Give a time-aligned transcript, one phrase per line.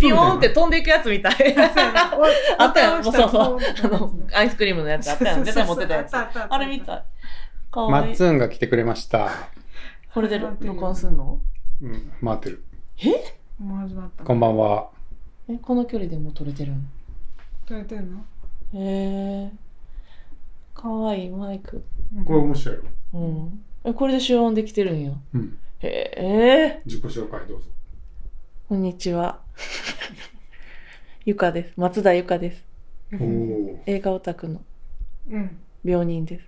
[0.00, 1.56] ピヨーンって飛んでいくやつみたい。
[2.58, 3.04] あったやん。
[3.04, 3.30] そうそう。
[3.30, 5.44] ああの、アイスクリームのやつあったやん。
[5.44, 6.14] 絶対持ってたやつ。
[6.16, 7.04] あれみたい。
[7.70, 8.00] かマ。
[8.02, 9.30] ッツンが来てくれました。
[10.12, 11.40] これで録音すんの？
[11.82, 12.64] うん、回ってる。
[13.58, 14.24] もう始まった。
[14.24, 14.88] こんばんは。
[15.48, 16.88] え、この距離でもう撮れてるん
[17.66, 18.18] 撮れてんの？
[18.74, 19.52] へえ。
[20.74, 21.84] かわいいマイク。
[22.24, 22.82] これ面白いよ。
[23.14, 23.64] うん。
[23.84, 25.12] え、これで集音できてるんや。
[25.34, 25.58] うん。
[25.80, 26.82] へえ。
[26.86, 27.68] 自己紹介どうぞ。
[28.68, 29.38] こんにちは。
[31.24, 31.72] ゆかです。
[31.76, 32.64] 松田ゆかです。
[33.12, 33.80] おお。
[33.86, 34.60] 映画オタクの
[35.30, 35.56] うん。
[35.84, 36.44] 病人です。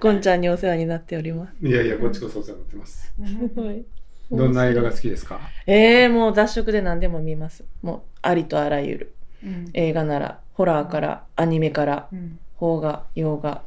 [0.00, 1.64] ゴンちゃんにお世話になっております。
[1.64, 3.14] いやいや、こっちこそお世話になってます。
[3.24, 3.84] すごい。
[4.32, 5.38] どんな映画が好きですか？
[5.68, 7.64] ええもう雑食で何でも見ます。
[7.82, 9.14] もうありとあらゆる。
[9.44, 9.70] うん。
[9.74, 12.40] 映画なら、ホラーから、アニメから、うん。
[12.58, 13.62] 邦画、洋画、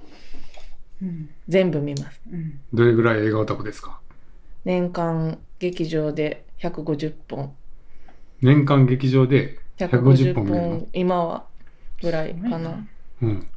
[1.02, 1.30] うん。
[1.48, 2.22] 全部見ます。
[2.32, 2.60] うん。
[2.74, 4.00] どれぐらい映画オタクですか？
[4.66, 7.54] 年間劇場で150本。
[8.42, 11.46] 年間劇場で150 150本本、今は
[12.02, 12.88] ぐらいかな。
[13.22, 13.48] うん。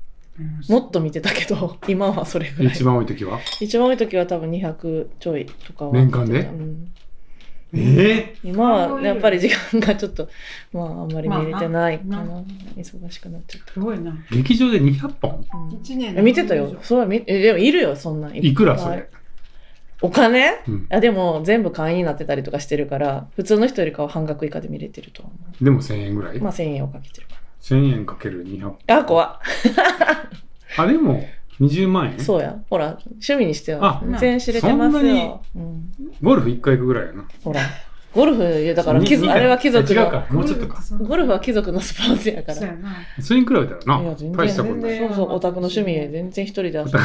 [0.68, 2.72] もっと見てたけど、 今はそれぐらい。
[2.72, 3.40] 一番多い時は？
[3.60, 6.40] 一番多い時は多分200ちょいとかは年間で？
[6.40, 6.92] うん
[7.72, 10.28] ええ今はやっぱり時間がちょっと
[10.72, 12.44] まああんまり見れてないかな、まあな。
[12.76, 14.12] 忙しくなっちゃっすごいな。
[14.32, 15.44] 劇場で200本？
[15.44, 15.72] た、うん。
[15.80, 16.76] 一年え見てたよ。
[16.82, 18.28] そうみえでもいるよそんな。
[18.28, 19.08] んいくらそれ？
[20.02, 20.62] お金？
[20.66, 20.86] うん。
[20.90, 26.36] あでも全部会員になってたりとかしてるから普通の人よりかは半額以下で見れてると思でも1000円ぐらい？
[26.38, 28.78] うまあ1000円をかけてるか ?1000 円かける200本。
[28.86, 29.38] なあ怖っ。
[30.76, 31.24] あ、でも
[31.60, 32.20] 20万円？
[32.20, 32.58] そうや。
[32.70, 37.24] ほら趣味にしてあは全然知れてますよ、うん、ゴルフ1回行くぐらいやな。
[37.44, 37.60] ほら。
[38.12, 40.82] ゴルフだからあれは貴族の違うか、 もうちょっとか。
[40.98, 42.76] ゴルフは貴族のスポーツやから。
[43.20, 44.98] それに比べたらな、大したことない。
[44.98, 47.02] そうそう、オタクの趣味で全然一人で遊べるから。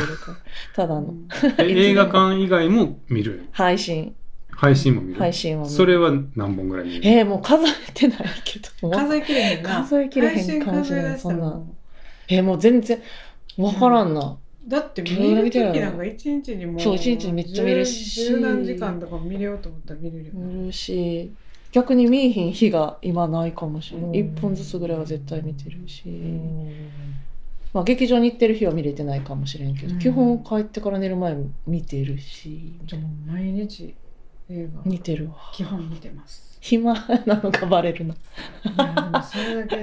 [0.76, 1.14] ただの。
[1.60, 3.46] え映画館以外も見る？
[3.52, 4.16] 配信。
[4.50, 5.20] 配信も見る？
[5.20, 7.02] 配信はもうそれは何本ぐらい見る？
[7.04, 8.90] えー、もう数えてないけど。
[8.90, 9.84] 数えきれへんな。
[9.86, 11.10] 数えきれへんかもしれな。
[11.10, 11.36] い配信数え出したら。
[11.36, 11.66] もう
[12.30, 13.00] えー、もう全然、
[13.58, 14.38] わからんな。
[14.68, 20.32] だって見る時なんか一日にもうそう一日にめっちゃ見るし十十何時間とか見れようと思ったら見れるよ。
[20.34, 21.32] 見るし、
[21.72, 24.22] 逆に見えひん日が今ないかもしれうんない。
[24.22, 26.04] 一本ずつぐらいは絶対見てるし。
[27.74, 31.36] まあ、劇場に行ってる日は見れてないかもしれんけど、うん基本帰ってから寝る前
[31.68, 33.94] 見てるし、じゃあもう毎日
[34.50, 35.36] 映画見てるわ。
[35.54, 36.58] 基本見てます。
[36.62, 36.94] 暇
[37.26, 38.16] なのがバレるな。
[39.24, 39.78] それだけ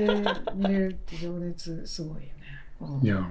[0.55, 3.01] 見れるって情熱すごいよね。
[3.03, 3.27] いや、うん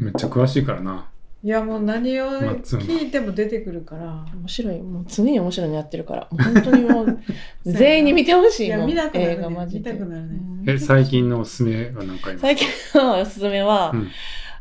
[0.00, 1.08] めっちゃ詳しいからな。
[1.42, 2.30] いやもう何を
[2.62, 4.24] 聞いても出てくるから。
[4.34, 4.80] 面白い。
[4.80, 6.28] もう常に面白いのやってるから。
[6.30, 7.18] 本当にもう
[7.66, 8.88] 全員に見てほしいもん。
[8.90, 9.32] いや見たくなるね。
[9.34, 9.92] 映画マジで。
[9.92, 10.38] 見たくなるね。
[10.62, 10.70] うん。
[10.70, 14.08] え、最近のおすすめは何かあります最近のおすすめは、うん。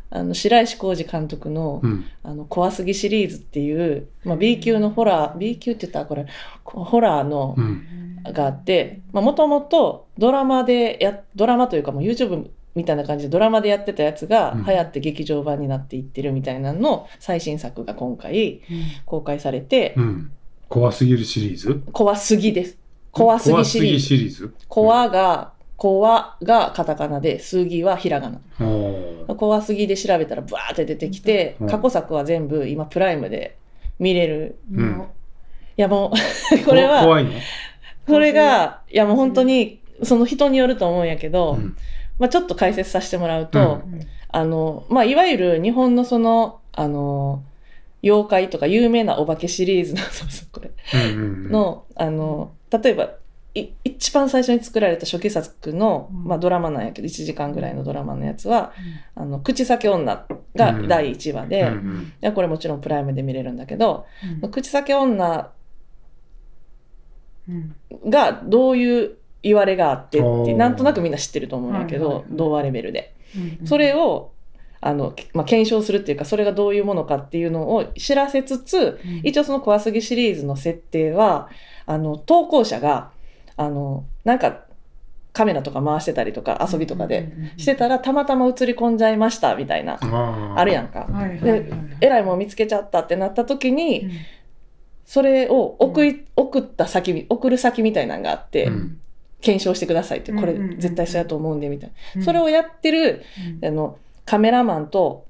[0.09, 2.05] あの白石浩二監督のうん。
[2.21, 6.25] 「あの怖すぎ」シリーズっていう、まあ、B 級のホラー B 級って言ったらこれ
[6.65, 7.83] ホラーのうん。
[8.31, 14.65] があってもともとドラマでやドラマというかもう YouTube みたいな感じでドラマでやってたやつがうん。
[14.65, 18.61] 流行って劇場版になっていってるみたいなのの最新作が今回
[19.05, 20.31] 公開されて、うん。
[20.69, 21.83] 怖すぎるシリーズ？
[21.91, 22.77] 怖すぎです。
[23.11, 23.99] 怖すぎシリーズ。
[23.99, 24.53] 怖すぎシリーズ？
[24.67, 28.41] 怖が、怖がカタカナで、すぎはひらがな。
[29.35, 33.55] 怖すぎで調べたらブワーって出てきてうん、過去作は全部今プライムで
[33.99, 34.57] 見れる。
[34.73, 34.91] うん。
[34.93, 35.13] も
[35.77, 37.31] いやもう、これは、怖いの？
[38.07, 41.77] これが、いやもう本当に、その人によると思うんやけど、うん
[42.19, 43.99] まあちょっと解説させてもらうと、ううん。
[44.29, 47.43] あの、まあいわゆる日本のその、あの、
[48.03, 50.71] 妖怪とか有名なお化けシリーズの、 そうそう、これ。
[50.93, 51.51] うんうんうん。
[51.51, 53.11] の、あの、例えば、
[53.55, 56.23] い一番最初に作られた初期作の、うん。
[56.25, 58.73] まあ、ドラマなんやけど、1時間ぐらいのドラマのやつは、
[59.15, 60.25] あの、口先女
[60.55, 60.87] がうん。
[60.87, 62.13] 第1話で、いうんうん。
[62.19, 64.05] やこれもちろんプライムで見れるんだけど、
[64.43, 64.51] うん。
[64.51, 65.51] 口先女
[67.47, 67.75] うん。
[68.09, 72.37] がどういう言われがあってってなんとなくみんな知ってると思うんだけど、はいはいはい。
[72.37, 73.13] 童話レベルで。
[73.35, 74.31] うんそれを、
[74.79, 79.21] あの、まあ、検証するっていうか、それがどういうものかっていうのを知らせつつ、うん。
[79.23, 81.49] 一応その怖すぎシリーズの設定は、
[81.85, 83.11] あの、投稿者が、
[83.55, 84.65] あの、なんか、
[85.31, 89.97] カメラとか回してたりとか、遊びとかで、してたら、たまたま映り込んじゃいました、みたいな、
[90.55, 91.07] あるやんか。
[91.09, 91.63] はいはいはい。
[91.63, 94.11] でえらいもん見つけちゃったってなった時に、
[95.05, 98.99] それを送り、送った先、送る先みたいなのがあって、うん
[99.43, 102.21] 検証してくださいって、これ絶対そうやと思うんで、みたいうん。
[102.21, 102.25] な。
[102.25, 103.23] それをやってる、
[103.61, 103.67] うん。
[103.67, 105.25] あの、カメラマンと、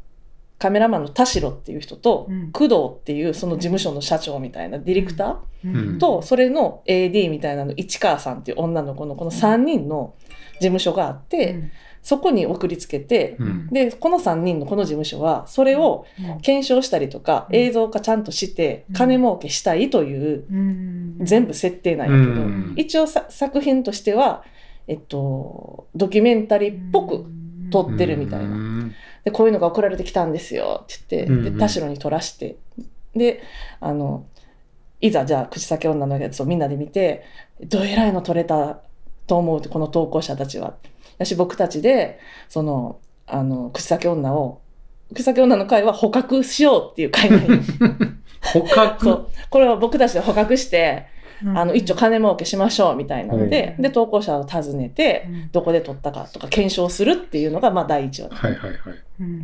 [0.60, 2.52] カメラマンの田代っていう人と、うん。
[2.52, 5.98] 工藤っていうその事務所の社長みたいなディレクター、うん。
[5.98, 10.14] と、それの AD みたいなの、市川さんっていう女の子のこの3人の
[10.54, 11.72] 事務所があって、
[12.04, 13.68] そこに送りつけて、うん。
[13.70, 16.06] でこの3人のこの事務所はそれを
[16.42, 17.56] 検証したりとか、うん。
[17.56, 18.96] 映像化ちゃんとしてうん。
[18.96, 21.18] 金儲けしたいといううん。
[21.22, 22.74] 全部設定なんやけど、うん。
[22.76, 24.44] 一応さ作品としては、
[24.88, 27.26] えっと、ドキュメンタリーっぽく
[27.72, 28.46] 撮ってるみたいな。
[28.48, 28.94] うん。
[29.24, 32.58] でこういうのが送られてきたんですよって言って、で田代に撮らして
[33.16, 33.42] で
[33.80, 34.26] あの
[35.00, 37.24] いざじゃあ口先女のやつをみんなで見て
[37.62, 38.82] どえらいの撮れた
[39.26, 40.76] と思うってこの投稿者たちは。
[41.18, 42.20] やし僕たちで
[42.50, 44.62] そのあの口先女を
[45.14, 47.60] 口先女の会は捕獲しようっていう会なんよ
[48.42, 49.04] 捕獲？
[49.04, 49.28] そう。
[49.50, 51.06] これは僕たちで捕獲して
[51.56, 58.80] あの一丁金儲けしましょうみたいなので、うんで投稿者を訪ねてどこで撮ったかとか検証するっていうのがまあ第一話はいはいはい。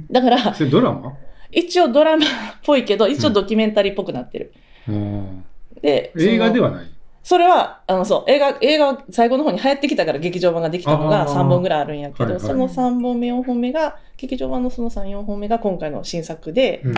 [0.10, 1.14] だからそれドラマ？
[1.52, 2.30] 一応ドラマっ
[2.64, 4.54] ぽいけど一応ドキュメンタリーっぽくなってる。
[4.88, 5.46] うん。
[5.82, 6.88] で映画でははない？
[7.22, 11.34] それはあのそう映画映画は最後の方に流行ってきたから劇場版ができたのがあー。
[11.34, 12.42] 3本ぐらいあるんやけど、はいはい。
[12.42, 16.94] その3本目4本目が劇場版のその34本目が今回の新作でうん。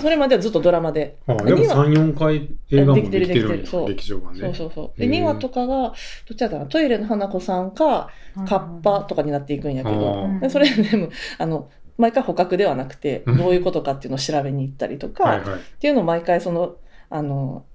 [0.00, 1.18] それまではずっとドラマで。
[1.26, 3.66] あでも二話3、4回映画もできてるんできてる。
[3.66, 3.88] そや、う。
[3.88, 4.40] 劇場版で。
[4.40, 4.98] そうそうそう。
[4.98, 5.92] でへー2話とかがどっ
[6.28, 6.66] ちだったかな？
[6.66, 8.08] トイレの花子さんか
[8.48, 11.68] カッパとかになっていくんやけど、でそれでもあの
[11.98, 13.36] 毎回捕獲ではなくてうん。
[13.36, 15.60] どういうことかっていうのを調べに行ったりとか、はいはい。
[15.60, 16.76] っていうのを毎回その
[17.10, 17.66] あの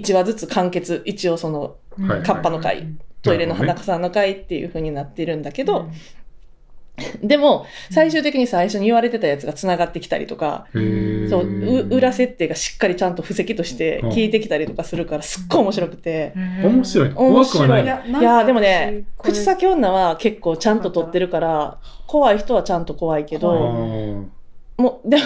[0.00, 1.02] 1話ずつ完結。
[1.04, 2.22] 一応そのはい。
[2.22, 2.86] カッパの会。
[3.22, 7.28] トイレの花子さんの会っていう風になってるんだけど、うん。
[7.28, 10.82] でも最終的に最初に言われてたやつがつながってきたりとか、そう
[11.42, 16.32] う裏設定がしっかりちゃんと布石として聞いてきたりとかするからすっごい面白くて。
[16.36, 17.08] 面白い。
[17.08, 17.84] 面怖く白いはない。
[17.84, 18.22] いやい。
[18.22, 24.26] やでもね口先女は結構ちゃんと撮ってるから怖い人はちゃんと怖いけあどー。
[24.76, 25.22] もうでも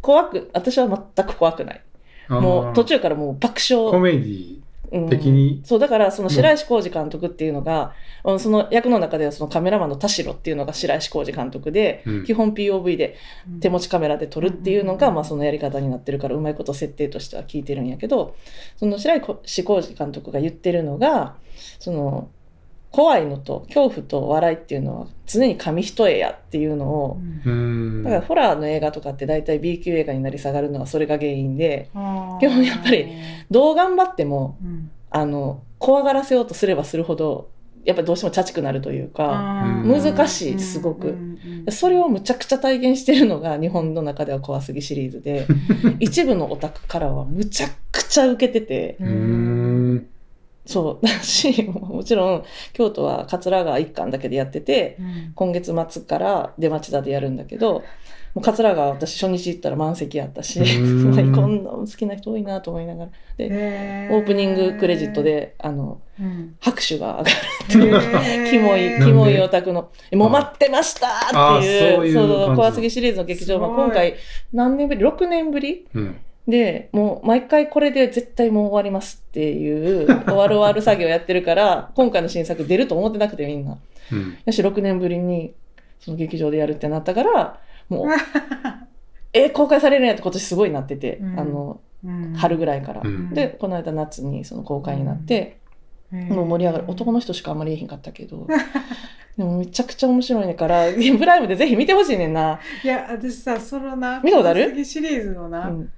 [0.00, 1.80] 怖く私は全く怖くない
[2.28, 3.90] もう途中からもう爆笑。
[3.90, 4.56] コメディ
[4.92, 5.08] うん。
[5.08, 7.92] 的にそうだからその白石浩二監督っていうのが、
[8.24, 12.24] うんその役の中ではそのカメラマンの田代っていうのが白石浩二監督で、うん。
[12.24, 13.16] 基本 POV で
[13.60, 15.14] 手持ちカメラで撮るっていうのが、うん。
[15.14, 18.36] まあ、そのやり方になってるからうまいこと設定としては聞いてるんやけど
[18.76, 21.36] その白石浩二監督が言ってるのが
[21.78, 22.30] その
[22.90, 28.02] 怖いのと恐怖と笑いっていうのは常に紙一重やっていうのをうーん。
[28.02, 31.90] だからホラーの映画とかって大体 B 級映画になり下がるのはそれが原因で
[32.40, 33.08] 基基本やっぱり
[33.50, 34.90] どう頑張ってもうん。
[35.10, 37.48] あの怖がらせようとすればするほど
[37.84, 41.08] やっぱりどうしてもチャチくなるというか難しいすごく。
[41.08, 41.26] うんうん
[41.68, 45.48] それをむちゃくちゃ体現してるのが日本の中では怖すぎシリーズで
[45.98, 49.65] 一部のオタクからはむちゃくちゃ受けててうーん
[50.66, 51.02] そう。
[51.06, 55.32] だしもちろん京都は桂川一巻だけでやっててうん。
[55.34, 57.82] 今月末から出町田でやるんだけど
[58.34, 60.60] もう桂川私初日行ったら満席やったし
[61.34, 63.10] こんな好きな人多いなと思いながら。
[63.38, 63.46] で
[64.10, 66.56] オープニングクレジットであのうん。
[66.60, 67.22] 拍手が
[67.70, 68.50] 上がるへー。
[68.50, 71.06] キモいキモいオタクの「えもう待ってました!」
[71.58, 72.56] っていうそういう感じの。
[72.56, 73.58] 怖すぎシリーズの劇場。
[73.58, 74.14] 版今回
[74.52, 75.86] 何年ぶり？6年ぶり？
[75.94, 83.78] うんでもう毎回これで絶対もう終わりますっていう 終わる終わる作業やってるから今回の新作出ると思ってなくてみんな。
[84.12, 84.36] うん。
[84.44, 85.54] よし6年ぶりに
[85.98, 87.58] その劇場でやるってなったから
[87.88, 88.06] もう
[89.32, 91.40] え公開されるんやって今年すごいなってて、うん。
[91.40, 92.34] あのうん。
[92.34, 93.34] 春ぐらいから、うん。
[93.34, 95.56] でこの間夏にその公開になって、
[96.12, 96.84] もう盛り上がる。
[96.86, 98.46] 男の人しかあんまり言えへんかったけど
[99.36, 104.84] でもめちゃくちゃ面白いねからプライムでぜひ見てほしいねんな、いや私さそのな見たことある？
[104.84, 105.92] シリーズのな、うん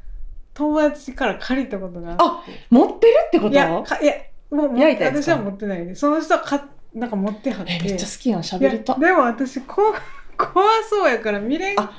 [0.59, 2.23] 友達から借りたことがあって。
[2.25, 3.53] あ持ってるってこと？
[3.53, 4.15] いやかいや
[4.51, 5.23] もう焼いたやつか。
[5.23, 7.73] 私は持ってないでその人はかなんか持ってはって。
[7.81, 8.41] えめっちゃ好きやん。
[8.41, 8.95] 喋りた。
[8.99, 9.95] でも私こ
[10.37, 11.93] 怖そうやから見れんあ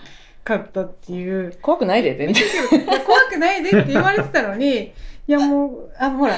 [0.44, 1.58] かったっていう。
[1.62, 2.44] 怖くないで全然。
[3.06, 4.94] 怖くないでって言われてたのに
[5.28, 6.36] いやもうあのほら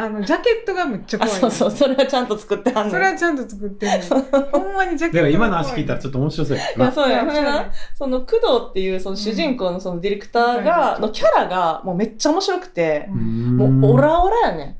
[0.00, 1.70] あのジャケットがめっちゃあ怖いそうそう。
[1.70, 7.24] それはちゃんと作ってはんのそれはちゃんと作ってるのほんまにジャケットだから今のが怖話聞いたらちょっと面白そうやいやそうや。
[7.24, 8.40] ほんでなその工藤
[8.70, 14.76] っていうその主人公のそのディレクターが、うんのキャラがもうめっちゃ面白くて、もうオラオラやね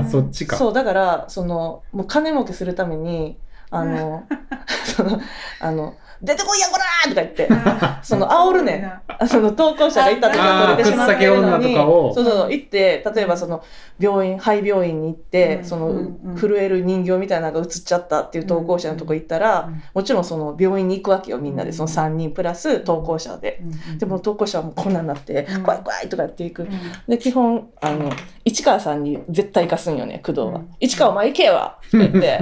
[0.00, 0.04] ん。
[0.10, 0.56] そっちか。
[0.56, 3.38] そうだからそのもう金儲けするために
[3.70, 4.24] あの
[4.84, 5.20] その
[5.60, 13.62] あの出てこいやこらーとか言ってあその煽るねんあその投稿者が行った時は取れてしまってるのにそうそう行って例えばその
[13.98, 23.62] 病院廃病院に行って、うんその、うんうん震える人形みたいなのが映っちゃったっていう投稿者のとこ行ったら、もちろんその病院に行くわけよみんなでその3人プラス投稿者で。
[23.98, 26.64] でも投稿者はもうこんなんなって、うん怖い怖いとかやっていく。
[26.64, 26.70] うん
[27.08, 28.12] で基本あの
[28.44, 30.46] 市川さんに絶対行かすんよね、工藤は。
[30.46, 32.40] うん市川お前行けわって言って。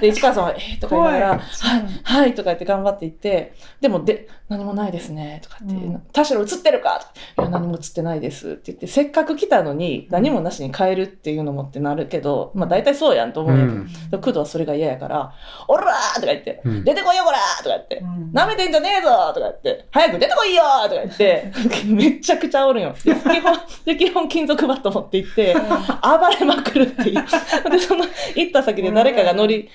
[0.00, 6.00] で、市川さんは、えー、とか言いながら、怖はいい、はい、とか言って頑張って行って、でも、で、何もないですね、とかって、うん。
[6.12, 7.12] 田代映ってるかとか
[7.42, 13.72] いや、何も映ってないですって言って、せっかく来たのに何もなしに帰るっていうのもってなるけど、まあ大体そうやんと思うんやけ
[14.10, 15.34] ど、で工藤はそれが嫌やから、
[15.68, 16.84] おらーとか言って、うん。
[16.84, 18.30] 出てこいよこらーとか言って、うん。
[18.32, 21.52] 舐めてんじゃねえぞとか言って、早く出てこいよとか言って、
[21.86, 22.94] めちゃくちゃおるんよ。
[23.04, 27.24] で、基本、 で、基本金属バット持って行って、暴れまくるっていう。
[27.70, 29.68] で、その、行った先で誰かが乗り、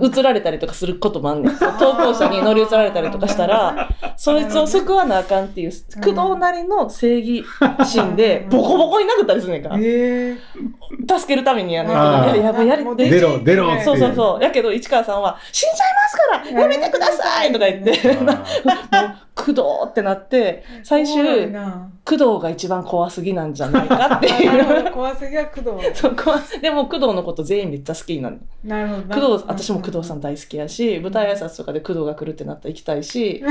[0.00, 1.56] 移られたりとかすることもあんねん。
[1.78, 7.44] 投稿者に乗り移られたりとかしたら、そいつを救わなあかんっていう、工藤なりの正義
[7.84, 9.76] 心で、ボコボコに殴ったりすんねんか。
[9.78, 14.42] ええ助けるためにやんねんやいや、もうやり、で出ろ出ろそうそうそう。
[14.42, 17.92] やけど、市川さんは、死んじゃいますからやめてくださいとか言って、
[19.46, 21.88] 工藤ってなって、最終、な。
[22.04, 24.84] 工藤が一番怖すぎなんじゃないかっていう。
[24.84, 25.70] ど 怖すぎは工藤。
[25.94, 28.38] そう怖でも、工藤のこと全員めっちゃ好きになる。
[28.64, 29.14] なるほどな。
[29.14, 33.44] 工藤、私も工藤さん大好きやし、舞台挨拶とかで工藤が来るってなったら行きたいし、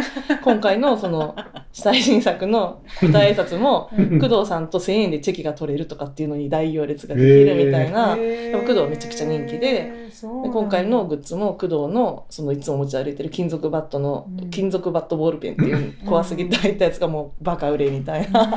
[0.44, 1.36] 今回のその、
[1.72, 4.20] 最新作の舞台挨拶も、うん。
[4.20, 8.52] 工藤さんと1000円でチェキが取れるとかっていうのに大行列ができるみたいな、へー。
[8.52, 14.50] でも工藤めちゃくちゃ人気で今回のグッズも工藤のそのいつも持ち歩いてる金属バットの、うん。
[14.50, 18.42] 金属バットボールペンっていう怖すぎて入ったやつがもうバカ売れみたいな。
[18.42, 18.46] う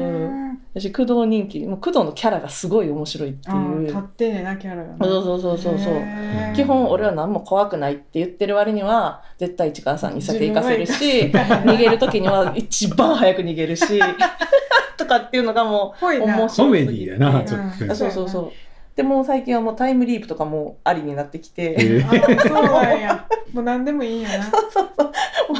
[0.00, 0.28] ー。
[0.28, 0.42] ん
[0.74, 3.86] 私工藤人気もう工藤のキャラがすごい面白いっていう。
[3.86, 5.94] 立ってんねんなキャラがなそうそうそうそうそう。
[6.54, 14.00] 基本俺は何も怖くないって言ってる割には絶対市川さんに酒行かせるし 逃げる時には一番早く逃げるし
[14.96, 16.36] とかっていうのがもうな。
[16.38, 17.96] 面白コメディーやな、ちょっうんとう。
[17.96, 18.52] そうそうそう
[18.96, 22.10] でもう最近はもうタイムリープとかもありになってきて、えあ
[22.42, 23.26] そうなんや。
[23.52, 24.50] もう何でもいいんやな。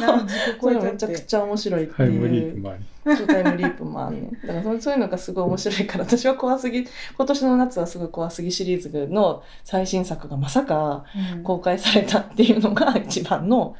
[0.00, 0.92] なん自己それ超えちゃって。
[0.92, 3.16] めちゃくちゃ面白いってタイムリいうープもあり。
[3.16, 4.30] そうタイムリープもあんねん。
[4.30, 6.86] だからそうそういうのがすごい面白いから私は怖すぎ
[7.16, 11.42] 今年の夏はすごい怖すぎシリーズの最新作がまさかうん。
[11.42, 13.76] 公開されたっていうのが一番の、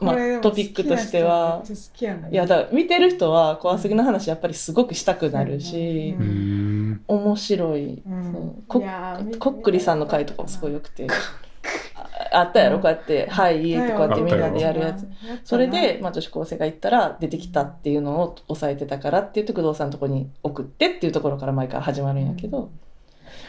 [0.00, 1.62] まあ、トピックとしては。
[2.30, 7.00] いやだ見てる人は怖すぎの話やっぱりすごくしたくなるしうーん。
[7.06, 8.64] 面白い、うん。
[8.66, 8.82] こ
[9.38, 11.06] こっくりさんの回とかもすごいよくて。
[12.32, 15.06] ああったやろこうやって「はい」こうやってみんなでやるやつ。
[15.44, 22.70] それで、まあ、女子高生が行ったら出てきたっていうのを抑えてたからって言って工藤さんのとこに送ってっていうところから毎回始まるんやけど、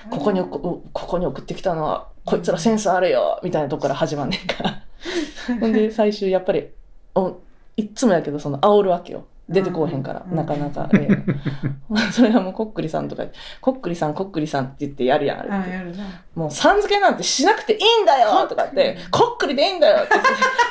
[0.09, 4.63] ここにこここに送ってきたのはこいつらセンスあるよみたいなとこから始まんねんか。
[4.63, 4.84] ら
[5.59, 6.67] ほんで最終やっぱり
[7.13, 7.39] お
[7.77, 9.25] いっつもやけどその煽るわけよ。
[9.47, 10.35] 出てこうへんから、うん。
[10.35, 11.17] なかなか、ええ
[12.11, 13.25] それはもうこっくりさんとか
[13.61, 15.71] こっくりさんこっくりさんって言ってやるやんあれって。
[15.71, 16.03] あやるな。
[16.33, 20.13] もうさん付けなんてしなくていいんだよとかって、こっくりでいいんだよって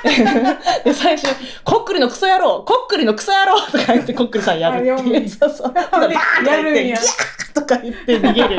[0.05, 0.85] 言って。
[0.91, 1.29] で、最初、
[1.65, 5.09] こっくりのクソ野郎こっくりのクソ野郎とか言って、こっくりさんやるって。
[5.09, 5.29] いう。
[5.29, 5.73] そうそう。
[5.73, 8.57] バーンとか言って、ギャーとか言って逃げる。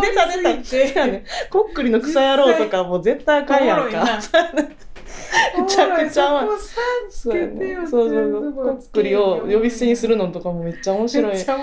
[0.00, 0.62] 出た出た。
[0.62, 1.06] 出た。
[1.06, 1.24] ね。
[1.50, 4.06] こっくりのクソ野郎とかもう絶対あかんやんか。
[5.60, 6.58] めちゃくちゃおもろい。
[7.10, 7.76] そうやね。
[7.88, 8.12] そうそう
[8.54, 8.66] そう。
[8.76, 11.56] こっくりを呼び捨てにするのとかもめっちゃ面白いいな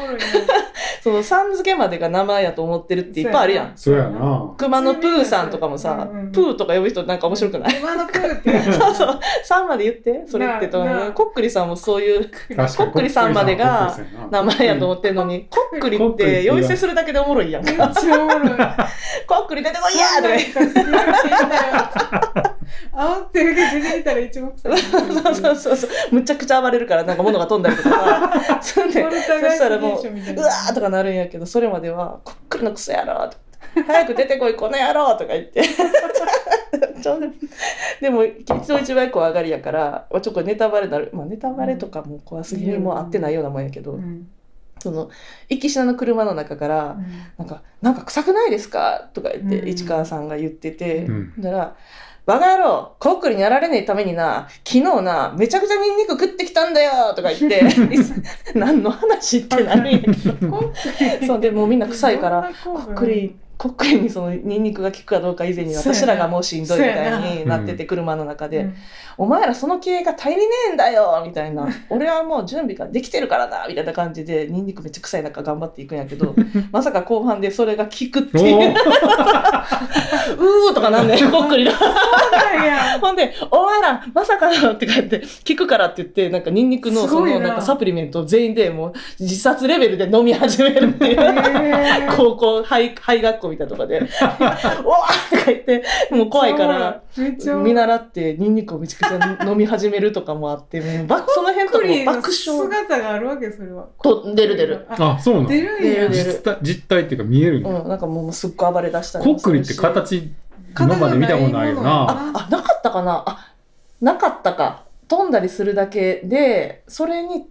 [1.03, 3.73] そのさん付けまでが名前やと思ってるっていっぱいあるやん。
[3.75, 3.95] そう。
[3.95, 4.53] やな。
[4.57, 6.23] 熊野プーさんとかもさ、うんう。
[6.25, 8.95] んプーとか呼ぶ人なんか面白くない熊のプーってそう。
[8.95, 9.19] そう。
[9.43, 12.01] さんまで言って、それってとなあなあこっくりさんもそう。
[12.01, 13.97] いう確かにこっくりさんまでが
[14.29, 17.87] 名前やと思ってんのに、こっくりって呼び捨てするだけでおもろいやんめっか。
[17.89, 18.49] ちゃおもろい
[19.27, 20.45] こっくり出てこいやーとか言
[23.23, 23.34] って。
[23.43, 23.55] 出
[23.91, 25.33] てきたら一目散そう。
[25.35, 25.89] そうそうそう。
[26.11, 28.59] むちゃくちゃ暴れるからなんか物が飛んだりとかさ。
[28.61, 33.37] そんで、そしたらもう、うわーとかなるんやけど、それまでは、こっくりのクソやろとか
[33.87, 35.61] 早く出てこい、この野郎とか言って。
[37.01, 37.19] ち ょ
[38.01, 38.49] でも、一
[38.81, 41.09] 一倍怖がりやから、ちょっとネタバレになる。
[41.13, 44.27] まあ、ネタバレとかも怖すぎにも合ってないようなもんやけど、うん。
[44.79, 45.09] その、
[45.49, 46.97] 行きしなの車の中から、
[47.37, 49.09] なんか、なんか臭くないですか？
[49.13, 49.67] とか言って、うん。
[49.69, 51.33] 市川さんが言ってて、うん。
[51.41, 51.75] だから、
[52.25, 57.63] バカ野郎、コックリにやられねえためにな、昨日な、めちゃくちゃニンニク食ってきたんだよとか言って、
[58.57, 60.73] 何の話ってなるんやけど。
[61.27, 68.75] そう、でもうみんな臭いから、ココックリ、コックリにそのニンニクが効くかどうか以前に私らがもうしんどいみたいになってて、車の中で、うん
[69.17, 71.67] お前らその気合が足りねえんだよみたいな。
[71.89, 76.35] 俺はもう準備ができてるからなみたいな感じで、ニンニクめっちゃ臭い中頑張っていくんやけど、
[76.71, 78.73] まさか後半でそれが効くっておいう。
[78.73, 78.73] ー
[80.37, 81.71] うーとかなんねん、コックリの。
[81.71, 91.17] そうなんやほんで、お前ら、まさかのって言って、聞くからって言って、なんかニンニクのそのなんかサプリメントを全員でもう自殺レベルで飲み始めるっていう。
[92.17, 94.01] 高校、廃、廃学校みたいなとこで、
[94.83, 97.01] おわーとか言って、もう怖いから、
[97.63, 99.07] 見習ってニンニクをめちゃ
[99.39, 102.31] く飲み始めるとかもあってもうばその辺とかも爆笑。
[102.35, 104.85] 姿があるわけそれはと出る出る。
[104.89, 105.47] ああ、そうなの？
[105.49, 106.31] 出るんや出る出る。
[106.31, 107.69] 実体実体っていうか見えるんだ。
[107.69, 110.31] うん、なんかもうすっごい暴れ出したりこっくりって形、
[110.79, 111.89] 今まで見たことないよな。
[112.09, 113.23] ああなかったかな？
[113.25, 113.51] あ
[114.01, 114.83] なかったか。
[115.07, 117.47] 飛んだりするだけでそれに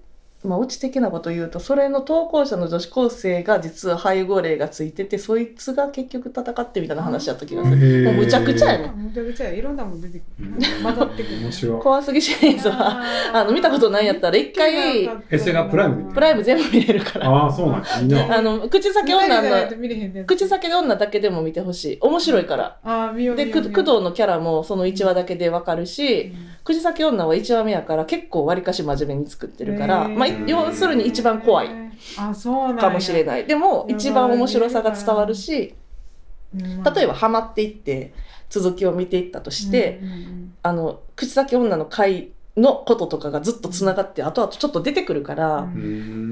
[0.49, 8.05] まあ、うち的なこと言うとそれの投稿者の女子高生が実は背後霊がついててそいつが結局戦ってみたいな話だった気がする。
[8.05, 9.77] もうむちゃくちゃやねむちゃくちゃいろん。
[9.77, 10.47] なもん出てくる。
[10.47, 11.29] うん混ざってく
[11.67, 11.79] る。
[11.79, 16.15] 怖すぎシリーズはあの見たことないやったら一回えそれがプライムで？
[16.15, 17.29] プライム全部見れるから。
[17.29, 18.39] ああ、そうなんだ。
[18.39, 21.99] あの口先女の口先女だけでも見てほしい。
[22.01, 22.79] 面白いから。
[22.85, 23.85] あー見ようでく見よう見よう。
[23.85, 26.33] 工藤のキャラもその1話だけでわかるし、
[26.65, 31.69] 口先女は1話目やから結構わりかし真面目に作ってるから、まあ、要するに一番怖い。
[32.19, 32.83] あそうなんや。
[32.83, 33.47] かもしれない。
[33.47, 35.75] でも一番面白さが伝わるし
[36.55, 36.83] うん。
[36.83, 38.15] 例えばハマっていって
[38.49, 45.69] 続きを見ていったとして、うんうんあの口先女の回のこととかがずっとつながって後々ちょっと出てくるから、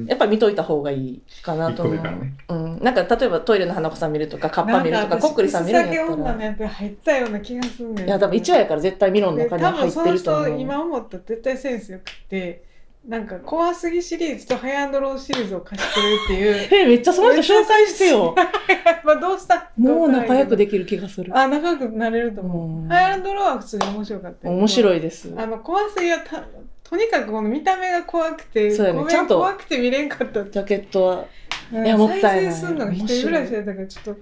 [0.07, 1.95] やっぱり見といた方がいいかな一と思う。
[1.97, 2.35] ね。
[2.49, 10.45] うん、なんか例えばトイレの花子さん見るとかカッパ見るとかコックリさん見るんやったら口先女のやつ入ったような気がするんだよいや多分1話やから絶対ミロので中には入っ多分そのてると思う。
[10.47, 12.65] 人今思ったら絶対センスよくて
[13.07, 16.69] なんか怖すぎシリーズとハイアンドローシリーズを貸してるっていう。
[16.85, 18.35] えめっちゃその人紹介してよ。
[19.05, 19.71] まあどうした？
[19.77, 21.37] もう仲良くでできる気がする。
[21.37, 22.89] あ仲良くなれると思う。
[22.89, 24.55] ハイアンドローは普通に面白かったよ。
[24.55, 25.35] 面白いです。
[25.37, 26.45] あの怖すぎはた
[26.85, 29.05] とにかくこの見た目が怖くてそうやね。
[29.09, 31.25] ちゃんと怖くて見れんかったジャケットは。
[31.73, 32.53] いやもったいない。
[32.53, 34.11] 再生するのが一人暮らしだったからちょっと。
[34.13, 34.15] い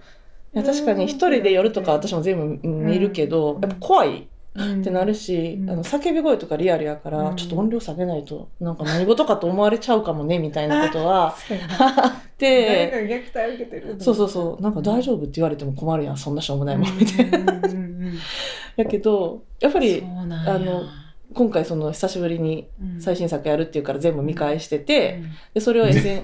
[0.54, 3.60] や確かに一人で夜とか私も全部見るけど、うん。
[3.60, 4.26] やっぱ怖い
[4.58, 5.70] っってなるし、うん。
[5.70, 7.36] あの叫び声とかリアルやから、うん。
[7.36, 11.36] ちょっと音量下げないとなんか何事かと思われちゃうかもねみたいなことは。
[11.48, 13.96] 誰あって虐待を受けてる。
[14.00, 14.62] そうそうそう。
[14.62, 17.60] なんか大丈夫って言われても困るやんそんなしょうもないもんみたいな。
[18.76, 20.82] やけどやっぱりあの
[21.32, 23.00] 今回その久しぶりにうん。
[23.00, 25.30] 最新作やるっていうから全部見返してて、うん。
[25.54, 26.20] でそれを SN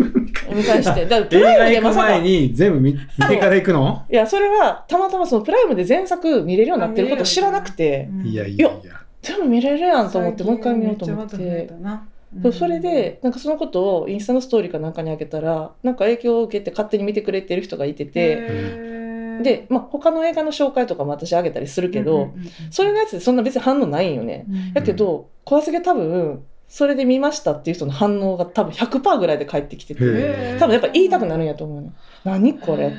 [0.55, 1.07] 見返して。
[1.07, 2.09] だからプ映ライムでまさか。
[2.09, 4.05] 前に全部見見てから行くの？
[4.11, 8.09] いやそれはたまたまそのプライムで全作見れるようになってることを知らなくて。
[8.11, 8.27] うん。
[8.27, 9.01] いやいやいや。
[9.23, 11.31] 全部見れるやんと思ってもう一回見ようと思って。
[11.31, 12.09] ちゃまた増えたな。
[12.53, 18.96] それでなんかそのことをインスタのストーリーかなんかにあげたらなんか影響を受けて勝手に見てくれてる人がいててへー
[19.43, 24.45] で、まあ、他の映画の紹介とかも私あげたりするけど、うんうんうんうんそれのやつでそんな別に反応ないんよね。
[24.49, 31.93] うんだけど怖すぎ多分それで見ましたっていう人の反応が多分100%ぐらいで返ってきててへ多分やっぱ言いたくなるんやと思うね。
[32.25, 32.93] 何これ？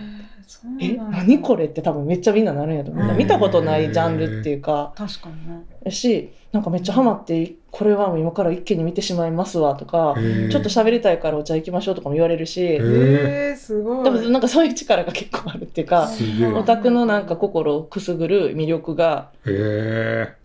[0.82, 1.04] えだ。
[1.04, 4.94] 何これって多分めっちゃみんななるんやと思う、うん見たことないジャンルっていうか。
[4.96, 10.16] 確かにねやしなんかめっちゃハマってこれはもう今から一気に見てしまいますわとか
[10.50, 12.64] ちょっと喋りたいからお茶行きましょうとかも言われるし。
[12.64, 14.10] えーすごい。
[14.10, 16.10] もなんかそういう力が結構あるっていうか
[16.56, 19.32] オタクのなんか心をくすぐる魅力が。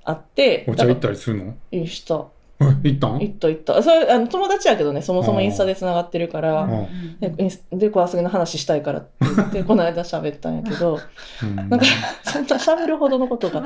[0.05, 1.55] あってお茶行ったりするの？
[1.71, 2.17] りした。
[2.17, 2.41] え
[2.83, 3.20] 行ったん？
[3.20, 3.83] 行った行った。
[3.83, 7.20] それあの友達やけどねそもそもインスタでつながってるからうん。
[7.20, 10.98] でインスで怖すぎの話したいからって言って この間喋ったんやけど
[11.42, 11.57] うん。
[11.57, 11.81] なんか
[12.25, 13.64] そんな喋るほどのことが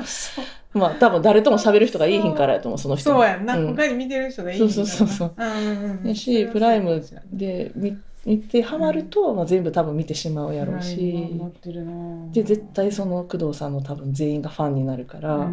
[0.73, 3.11] まあ多分誰とも喋る人がいいひんからやと思うその人。
[3.11, 3.75] そうやんな、うん。
[3.75, 5.43] 他に見てる人がいいそうそうそうう。
[5.43, 6.07] んうんうん。
[6.07, 11.29] やしプライムで見見てハマると、まあ、全部多分見てしまうやろうし。
[11.33, 15.49] 持ってるなで絶対その工藤さんの多分全員がファンになるから、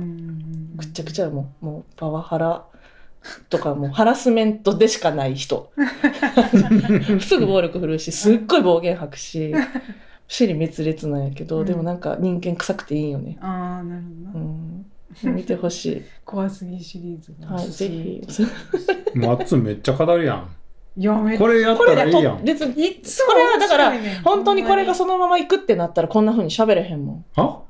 [0.75, 2.65] ぐっちゃぐちゃもうもうパワハラ
[3.49, 5.73] とかもうハラスメントでしかない人。
[7.21, 9.55] すぐ暴力振るうしすっごい暴言吐くし
[10.29, 11.67] 尻滅裂なんやけど、うん。
[11.67, 14.49] でもなんか人間臭くていいよね、ああなるほどう
[15.27, 16.03] な、ん、見てほしい。
[16.25, 17.55] 怖すぎシリーズが。
[17.55, 18.23] はいぜひ。
[19.15, 20.49] マッツンめっちゃ語るやん。
[20.97, 22.39] いやめっこれやったらいいやん。
[22.39, 27.25] と別にいつもこれはだから本当にこれがそのまま行くってなったらこんな風に喋れへんもん。
[27.37, 27.61] あ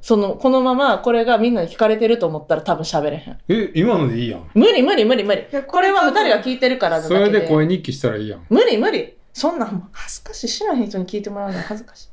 [0.00, 3.38] そのこのままこれがみんなに聞かれてると思ったら多分喋れへん。
[3.48, 4.50] え、今のでいいやん。
[4.54, 5.44] 無理無理無理無理。
[5.66, 7.24] これは二人が聞いてるからだそけで。
[7.32, 8.46] れで声日記したらいいやん。
[8.48, 9.16] 無理無理。
[9.32, 10.48] そんなんもう恥ずかしい。
[10.48, 12.08] 知らへん人に聞いてもらうのは恥ずかしい。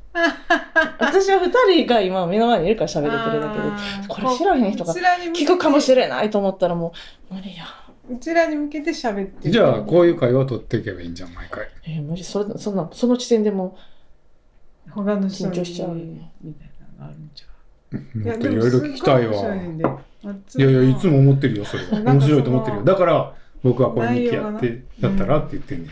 [1.00, 4.08] 私は二人が今目の前にいるから喋れてるだけで。
[4.08, 6.94] これ知らへん人が聞くかもしれないと思ったらも
[7.32, 7.66] う無理や。
[8.10, 9.52] うちらに向けて喋ってる。
[9.52, 11.68] じゃあ、こういう会話を取っていけばいいんじゃん、毎回。
[11.86, 12.24] えー無理。
[12.24, 13.78] それそんなその時点でも
[14.90, 15.94] 緊張しちゃう。
[15.94, 17.47] みたいなのがあるんちゃう？
[17.92, 19.56] もっといろいろ聞きたいわ。
[19.56, 22.02] いいやいや、いつも思ってるよ、それは。
[22.02, 22.84] 面白いと思ってるよ。
[22.84, 25.90] だから、僕はこれ日記やって、やったらって言ってんねん。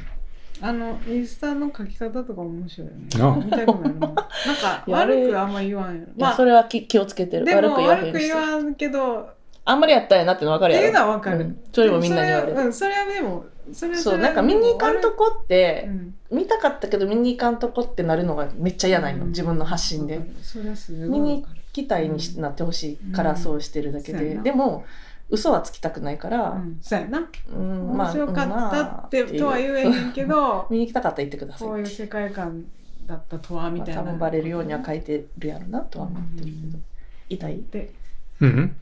[0.62, 3.08] あのインスタの書き方とか面白いよね。
[3.18, 3.36] なあ。
[3.36, 7.46] 見たくななんか 悪くあんま言わんやろいやそれは気気をつけてる。
[7.46, 9.30] で悪く言わへも悪く言わんけど
[9.66, 10.88] あんまりやったんやなっての分かるやろ。
[10.88, 11.58] っていうのは分かる、うん。
[11.74, 16.16] それもみんなに言われるでもそれはうんそれはでもそれはそうなんか見に行かんとこってうん。
[16.32, 19.30] 見たかったけど見に行かんとこってなるのがめっちゃ嫌ないの、うん。
[19.30, 20.22] 自分の発信で。
[20.42, 23.38] それはすごい見に期待にしなってほしいからうん。
[23.38, 24.86] そうしてるだけで、でも
[25.30, 26.78] 嘘はつきたくないから、うん。
[26.82, 27.28] そうやな。
[27.50, 27.92] うん。
[27.92, 31.68] 面白かったってまあとは言えへんけど見に行きたかったら行ってください。
[31.68, 32.64] こういう世界観
[33.06, 34.04] だったとはみたいな。
[34.04, 36.84] まあ多分バレるようには書いてるやろなとは思ってるけど、うん。
[37.28, 37.64] 痛い？
[37.72, 37.94] で。
[38.40, 38.76] うん。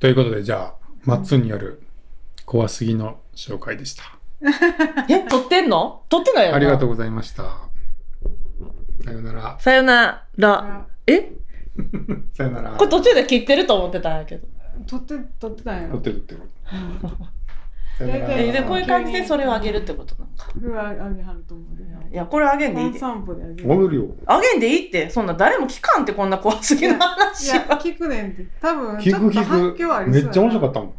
[0.00, 1.82] ということで、じゃあ、マッツンによる
[2.46, 4.04] 怖すぎの紹介でした。
[5.10, 6.04] え撮ってんの？
[6.08, 6.56] 撮ってないよな。
[6.56, 7.68] ありがとうございました。
[9.04, 9.56] さよなら。
[9.60, 10.52] さよなら。
[10.52, 11.32] あえ？
[12.34, 12.70] さよなら。
[12.72, 14.46] これ途中で切ってると思ってたんやけど。
[14.86, 15.94] 撮って撮ってたんやろ。
[15.94, 16.40] 撮ってる撮ってる。
[17.98, 23.00] 大こういう感じでそれをあげるってことなんかうわあげはると思うでいやこれあげんでいいで。
[23.00, 23.66] ワン散歩であげる。
[23.66, 24.06] 戻るよ。
[24.26, 25.10] あげんでいいって。
[25.10, 27.80] そんな誰も聞かんってこんな怖すぎるい話やは。
[27.80, 28.46] 聞くねんって。
[28.60, 29.78] 多分聞ちょっくと反聞く。
[29.78, 30.24] 響ありそうやな。
[30.24, 30.94] めっちゃ面白かったもん。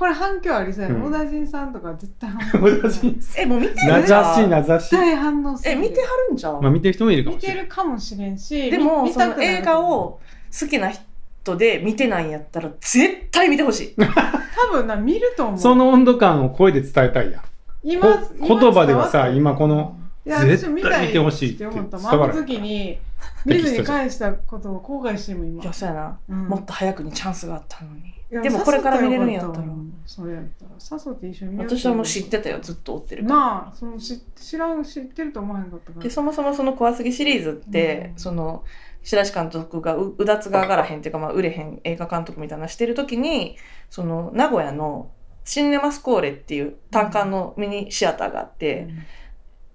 [0.00, 1.02] これ反響ありそうやな、うん。
[1.04, 3.92] 小田陣さんとか絶対反応私、えもう見てる？
[3.92, 4.68] 名んじゃ指し、ん名指し。
[4.68, 4.90] 絶。
[4.96, 7.62] 対反応するえ見てはるんじゃん、まあ見てる人もいるかもしれない。
[7.64, 10.18] るかもしれんしでも見その映画を
[10.58, 13.94] 好きな人で見てないんやったら絶対見てほしい。
[14.00, 15.58] 多分な見ると思う。
[15.58, 17.40] その温度感を声で伝えたいや。
[17.40, 17.42] ん。
[17.82, 22.34] 今こ言葉ではさ今このいや絶対私見たい見てほしいって思った伝わる。
[22.34, 22.98] 真っ月に
[23.44, 25.62] 見ずに返したことを後悔しても今。
[25.62, 26.48] いやそうやな、うん。
[26.48, 28.14] もっと早くにチャンスがあったのに。
[28.30, 29.64] でもこれから見れるんやったら。
[30.06, 33.40] それやったら誘って一緒に見私はもう知ってたよずっと追ってるから。
[33.40, 36.02] なあその知知らん知ってると思わへんかったから。
[36.02, 38.18] でそもそもその怖すぎシリーズって、うん。
[38.18, 38.64] その
[39.02, 43.56] 白石監督がううだつが上がらへんっていうか、まあ、売れへん映画監督みたいなのしてる時に
[43.88, 45.10] その名古屋の
[45.44, 48.88] シンネマスコーレっていう単館のミニシアターがあって、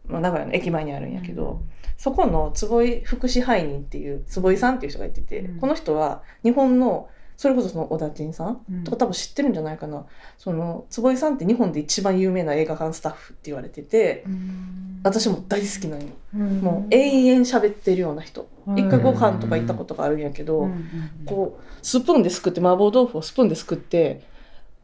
[0.08, 1.62] まあ、名古屋の駅前にあるんやけど、
[1.98, 5.60] そこの坪井副支配人っていう坪井さんっていう人がいてて、うん。
[5.60, 8.84] この人は日本のそれこそその小田陣さんうん。
[8.84, 10.06] とか多分知ってるんじゃないかな。
[10.38, 15.02] その坪井さんって日本で一番有名な映画館スタッフって言われててうん。
[15.04, 16.08] 私も大好きなんよ。
[16.36, 16.62] うん。
[16.62, 18.48] もう永遠喋ってるような人。
[18.68, 18.80] うん。
[18.80, 21.26] 一回ご飯とか行ったことがあるんやけど、うんうん。
[21.26, 24.24] こうスプーンですくって麻婆豆腐をスプーンですくって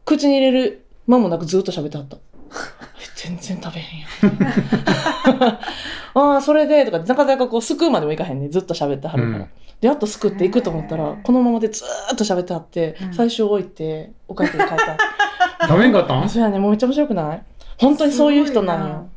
[0.04, 2.18] 口に入れる間もなくずっと喋ってはった。
[3.24, 5.58] え全然食べへんやん。
[6.14, 8.48] ああ、それで、とか、なかなかこう、すくうまでもいかへんね。
[8.48, 9.36] ずっと喋ってはるから。
[9.38, 14.96] うんで、やっとすくっていくと思ったらこのままでずーっと喋ってはって、うん最終置いて、お会計に帰った。
[15.66, 16.28] 食べんかったん？
[16.28, 17.42] そうやね、もうめっちゃ面白くない？
[17.78, 19.08] 本当にそういう人なんよ。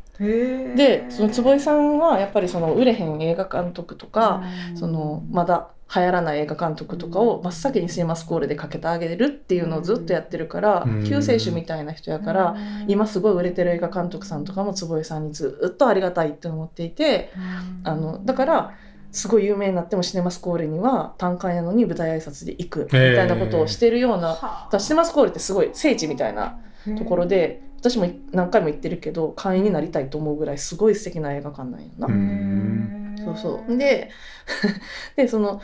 [0.76, 4.42] で、その坪井さんは、やっぱりその、売れへん映画監督とか、
[4.72, 11.04] うんそのまだ流行らない映画監督とかを真っ先にシネマスコールでかけてあげるっていうのをずっとやってるから、うん。
[11.06, 12.56] 救世主みたいな人やから、
[12.88, 17.88] 今すごい売れてる映画監督さんとかも坪井さんにずっとありがたいって思っていてうん。
[17.88, 18.74] あのだから
[19.12, 32.08] すごい有名になってもシネマスコールには単館やのに舞台挨拶で行くみたいなことをしてるような、シネマスコールってすごい聖地みたいなあところで私も何回も行ってるけど会員になりたいと思うぐらいすごい素敵な映画館なんやな。
[33.18, 33.38] うんそう。
[33.38, 33.78] そう。
[33.78, 34.10] で、
[35.16, 35.62] で、その、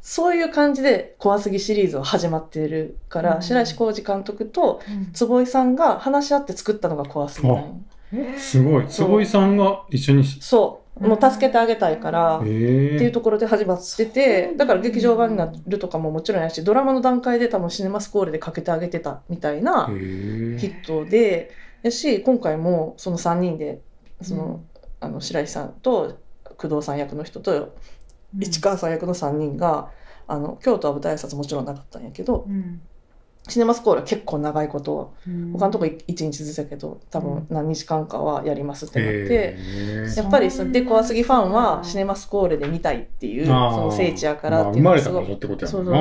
[0.00, 3.42] そういう感じで怖すぎシリーズは始まってるから、うん。
[3.42, 5.12] 白石浩二監督とうん。
[5.12, 7.48] 坪井さんが話し合って作ったのが怖すぎ
[8.38, 8.86] すごい。
[8.86, 10.38] 坪井さんが一緒にし。
[10.40, 10.86] そう。
[11.00, 12.52] もう助けてあげたいから、ってえ
[13.02, 14.64] いうところで始まってて、だ。
[14.64, 19.94] だから劇場版になるとかももちろんやし、ドラマの段階で多分シネマスコールでかけてあげてたみたいなへ
[20.58, 21.50] ヒットで、
[21.82, 23.80] やし、今回もその3人で、
[24.22, 24.60] その、
[25.00, 26.18] あの白石さんと
[26.58, 27.74] 工藤さん役の人と
[28.38, 29.90] 市川さん役の3人が
[30.26, 32.80] あの京都は舞台挨拶もちろんなかったんやけどうん。
[33.48, 35.52] シネマスコールは結構長いことうん。
[35.52, 39.56] 他のとこ1日ずつやけど多分何日間かはやりますってなって。
[39.56, 45.94] えやっぱりそで怖すぎファンはシネママスコールで見たいっていうその聖地やからっていうのがすごいた場所ってことやそうんそう。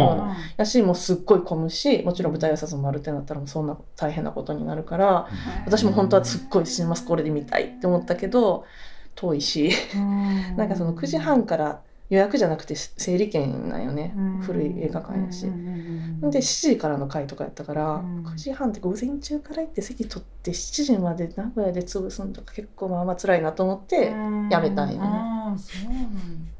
[0.57, 5.27] やしもうすっごい混むしもちろん舞台挨拶もあるってなったらもうそんな大変なことになるから
[5.65, 8.65] 私も本当はすっごいシネマスコールで見たいって思ったけど
[9.15, 9.71] 遠いし。
[10.55, 14.13] なんかその9時半から予約じゃなくて整理券なんよね。
[14.41, 15.45] 古い映画館やし。
[15.45, 18.23] で7時からの回とかやったから、うん。
[18.25, 24.13] 9時半って午前中から行って席取って7時まで名古屋で潰すのとか結構まあまあ辛いなと思って、
[24.51, 25.35] やめたんよね。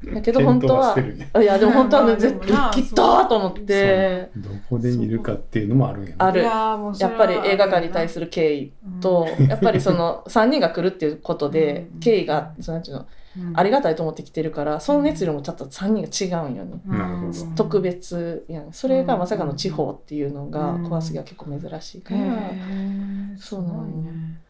[0.04, 1.30] だだけど本当はね。
[1.40, 4.30] いやでも本当は絶対切ったーと思って。
[4.36, 6.42] どこで見るかっていうのもあるんやねある。
[6.42, 12.00] いやっぱり映画館に対する敬意と、やっぱりその3人が来るっていうことでうん。
[12.00, 13.06] 敬意がそのなんていうの
[13.54, 16.80] ありがたいと思って来てるからその熱量もちょっと3人が違うんよね。
[16.86, 18.72] なるほど特別やん。
[18.72, 20.82] それがまさかの地方っていうのがうん。
[20.88, 23.38] 怖すぎは結構珍しいかへら、ー。
[23.38, 23.84] そうなのよ。
[23.86, 24.40] ね。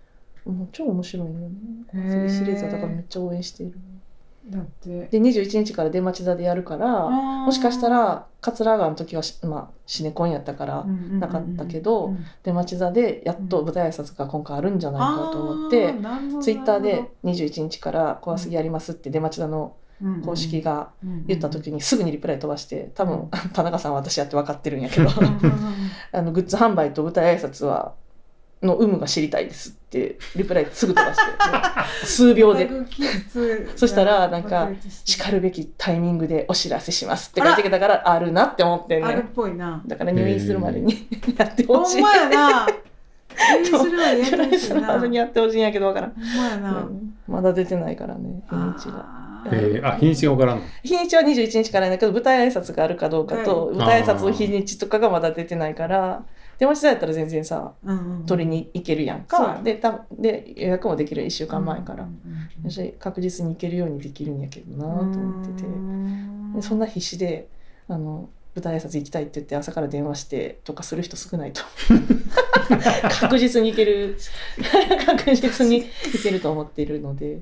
[0.44, 1.49] もう超面白いよね。
[1.94, 2.03] へー。
[2.03, 3.79] 怖すぎシリーズはだからめっちゃ応援している
[4.49, 5.07] だって。
[5.07, 15.95] で21日から出町座でやるからももしかしたら桂川の時はし、まあ、シネコンやったから、なかったけど出町座でやっと舞台挨拶が今回あるんじゃないかと思って、
[16.41, 20.91] ツイッターで21日から怖すぎやりますって出町座のうん公式が
[21.27, 25.09] 言った時ににすぐにリプライ飛ばして多分田中さんは私やって分かってるんやけど
[26.13, 27.95] あのグッズ販売と舞台挨拶は
[28.62, 31.23] の有無が知りたいですってリプライすぐ飛ばして
[32.07, 32.71] 数秒で。
[33.77, 34.71] そしたらなんか
[35.05, 39.83] しかるべきタイミングでお知らせしますって書いてきたからあるなって思ってんあるっねぽいな。
[39.87, 42.01] だから入院するまでにやってほほしい。
[42.01, 42.66] んまやな。
[42.66, 46.71] 入院するまでやって入院ほしいなするまでにやってほしいんやけどわからん、ほんまやな。
[46.71, 47.14] うん。
[47.29, 50.62] まだ出てないからね日にちがえー、あ、日にちがわからんの？
[50.83, 53.77] 日にちは21日からやだけど舞台挨拶があるかどうかと、はい。
[53.77, 56.23] 舞台挨拶の日にちとかがまだ出てないから
[56.59, 59.61] 手持ちだったら全然さうんうん取りに行けるやんか。
[59.62, 65.69] でたで予約もできる1週間前から、うんうんうん私確実に行けるようにできるんやけどなと思ってて。
[66.62, 67.49] そんな必死で
[67.87, 71.61] あの舞台挨拶行きたいって言って朝から電話してとかする人少ないと
[73.21, 74.16] 確実に行ける。
[75.07, 77.40] 確実に行けると思っているので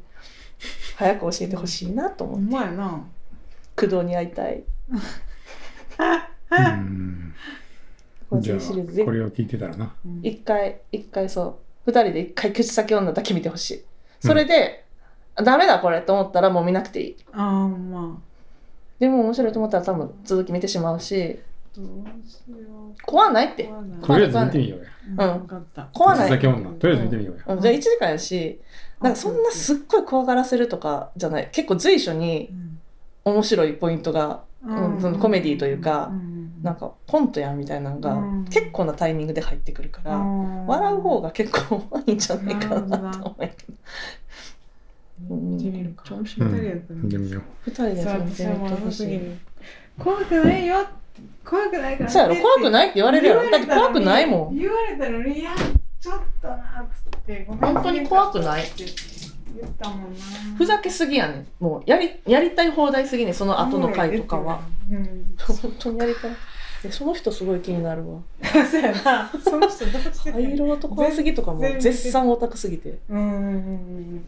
[0.97, 2.49] 早く教えてほしいなと思ほって。
[2.49, 3.05] んまやな。
[3.77, 4.65] 工藤に会いたい
[8.35, 8.41] うん。
[8.41, 9.95] こじゃのシリーズこれを聞いてたらな。
[10.05, 10.21] うん。
[10.23, 11.43] 一回一回そ
[11.87, 11.91] う。
[11.91, 13.85] 二人で一回口先女だけ見てほしい。
[14.21, 14.85] それで、
[15.37, 17.17] ダメだこれと思ったらもう見なくていい。
[17.33, 18.19] あーま
[18.99, 21.41] でも面白いと思ったら多分続き見てしまうし。
[21.77, 21.87] あどう
[22.27, 23.03] しよう。
[23.05, 23.65] 怖ないって。
[23.65, 24.01] 怖ない。
[24.01, 24.85] とりあえず見てみようや。
[25.27, 25.35] うん。
[25.35, 25.89] うん分かった。
[25.93, 26.29] 怖ない。
[26.29, 26.71] 口先女。
[26.71, 27.55] とりあえず見てみようや。
[27.55, 27.61] うん。
[27.61, 28.61] じゃあ1時間やし
[29.01, 31.49] なんかそんなすっごい怖がらせるとかじゃない。
[31.53, 32.55] 結構随所に
[33.25, 35.01] 面白いポイントがうん。
[35.01, 36.11] そのコメディというか
[36.65, 38.45] なんかコントやんみたいなのがうん。
[38.47, 45.37] 結構なタイミングで入ってくるから笑う方が結構いいんじゃないかなと思うけど。
[45.37, 49.37] 見てみるかう人やったら見てみよ2人でそうそれ見て
[49.99, 50.87] 怖くないよ。
[51.45, 52.11] 怖くないから。
[52.11, 53.51] そうやろ怖くないって言われるやろ。
[53.51, 54.57] だって怖くないもん。
[54.57, 55.55] 言われたのにいや
[56.01, 56.59] ちょっとなっ
[57.13, 58.65] つってごめん本当に怖くない。
[58.65, 58.85] って
[59.55, 60.19] 言ったもんな。
[60.57, 61.47] ふざけすぎやねん。
[61.61, 64.63] もうやりやりたい放題すぎねその後の回とかは。
[64.91, 65.37] うん。
[65.39, 66.31] 本当にやりたい
[66.85, 68.21] えその人すごい気になるわ。
[68.71, 69.31] そうやな。
[69.43, 72.99] その人どうしてた灰色男怖すぎとかも絶賛オタクすぎて。
[73.09, 73.51] うんうんうんう
[74.21, 74.25] ん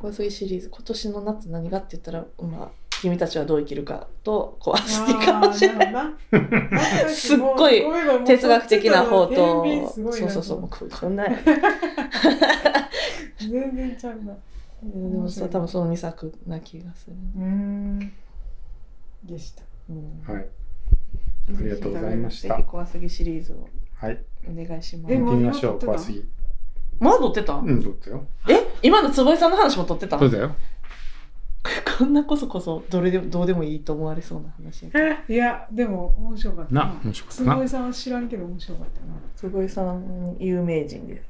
[0.00, 0.70] 怖すぎシリーズ。
[0.70, 2.68] 今年の夏何がって言ったらまあ
[3.00, 7.84] 君たちはどう生きるかと怖すぎかもしれないすっごい
[8.24, 9.64] 哲学的な方と。
[9.94, 10.60] そうそうそう。
[10.60, 11.38] もうここんなや。
[13.38, 14.34] 全然ちゃうな。
[14.82, 18.12] でもさ多分その2作な気がする、うん。
[19.22, 19.62] でした。
[19.90, 20.22] うん。
[20.26, 20.32] う。
[20.32, 20.46] はい。
[21.48, 22.56] ありがとうございました。
[22.56, 23.68] ぜひ怖すぎシリーズを。
[23.94, 24.24] はい。
[24.48, 25.14] お願いします。
[25.14, 26.24] え見てみましょう、もう今撮ってた怖すぎ。
[27.00, 28.26] まだ撮ってた、うん、どうだよ。
[28.48, 30.54] え今の坪井さんの話も撮ってたそうだよ。
[31.98, 35.34] こんなこそこそどれでもどうでもいいと思われそうな話やけど。
[35.34, 37.54] いやでも面白かったな、面白かったな。
[37.54, 39.06] 坪井さんは知らんけど面白かったな。
[39.36, 41.22] 坪井さん有名人で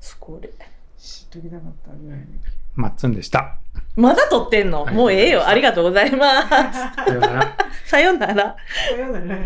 [0.00, 0.16] す。
[0.18, 0.50] これ
[0.98, 2.26] 知っときたかったぐらいの
[2.74, 3.58] マッツンでした。
[3.96, 4.94] まだ撮ってんの、はい。
[4.94, 5.46] もうええよ。
[5.46, 6.48] ありがとうございます。
[7.04, 7.56] さようなら。
[7.84, 8.56] さようなら。
[8.88, 9.36] さようなら